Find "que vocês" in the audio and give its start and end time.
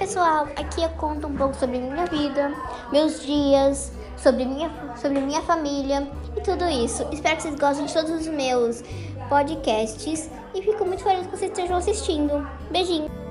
7.36-7.54, 11.26-11.50